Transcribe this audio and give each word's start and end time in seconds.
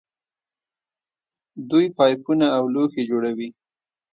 دوی 1.69 1.85
پایپونه 1.97 2.47
او 2.57 2.63
لوښي 2.73 3.03
جوړوي. 3.09 3.49